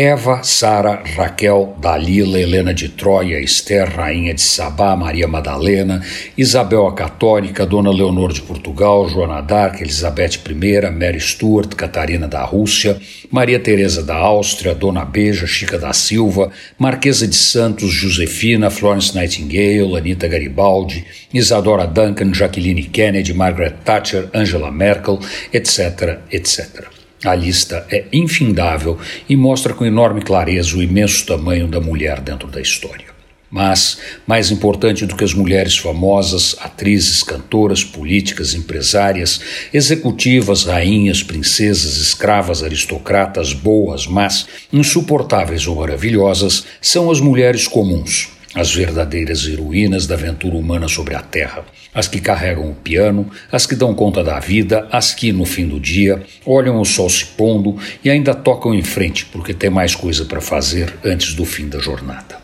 [0.00, 6.00] Eva, Sara, Raquel, Dalila, Helena de Troia, Esther, Rainha de Sabá, Maria Madalena,
[6.36, 12.44] Isabel a Católica, Dona Leonor de Portugal, Joana d'Arc, Elizabeth I, Mary Stuart, Catarina da
[12.44, 12.96] Rússia,
[13.28, 19.96] Maria Teresa da Áustria, Dona Beja, Chica da Silva, Marquesa de Santos, Josefina, Florence Nightingale,
[19.96, 21.04] Anita Garibaldi,
[21.34, 25.18] Isadora Duncan, Jacqueline Kennedy, Margaret Thatcher, Angela Merkel,
[25.52, 26.97] etc., etc.
[27.24, 28.98] A lista é infindável
[29.28, 33.06] e mostra com enorme clareza o imenso tamanho da mulher dentro da história.
[33.50, 39.40] Mas, mais importante do que as mulheres famosas, atrizes, cantoras, políticas, empresárias,
[39.72, 48.28] executivas, rainhas, princesas, escravas, aristocratas, boas, mas insuportáveis ou maravilhosas, são as mulheres comuns,
[48.58, 53.66] as verdadeiras heroínas da aventura humana sobre a Terra, as que carregam o piano, as
[53.66, 57.24] que dão conta da vida, as que, no fim do dia, olham o sol se
[57.24, 61.68] pondo e ainda tocam em frente porque tem mais coisa para fazer antes do fim
[61.68, 62.36] da jornada.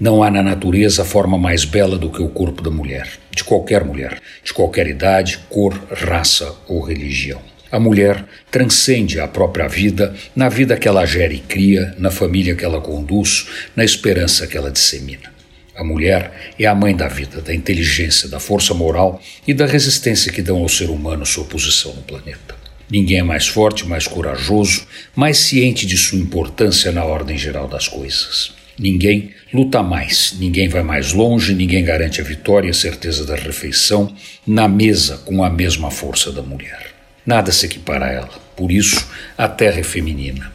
[0.00, 3.84] Não há na natureza forma mais bela do que o corpo da mulher, de qualquer
[3.84, 7.42] mulher, de qualquer idade, cor, raça ou religião.
[7.70, 12.54] A mulher transcende a própria vida na vida que ela gera e cria, na família
[12.54, 15.36] que ela conduz, na esperança que ela dissemina.
[15.78, 20.32] A mulher é a mãe da vida, da inteligência, da força moral e da resistência
[20.32, 22.56] que dão ao ser humano sua posição no planeta.
[22.90, 27.86] Ninguém é mais forte, mais corajoso, mais ciente de sua importância na ordem geral das
[27.86, 28.52] coisas.
[28.76, 33.36] Ninguém luta mais, ninguém vai mais longe, ninguém garante a vitória e a certeza da
[33.36, 34.12] refeição
[34.44, 36.92] na mesa com a mesma força da mulher.
[37.24, 38.40] Nada se equipara a ela.
[38.56, 40.50] Por isso, a terra é feminina.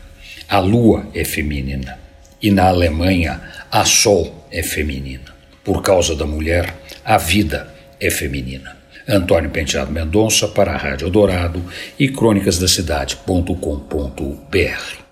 [0.49, 1.97] A lua é feminina.
[2.41, 5.33] E na Alemanha, a sol é feminina.
[5.63, 6.73] Por causa da mulher,
[7.03, 7.67] a vida
[7.99, 8.77] é feminina.
[9.07, 11.61] Antônio Penteado Mendonça para a Rádio Dourado
[11.99, 15.02] e crônicasdacidade.com.br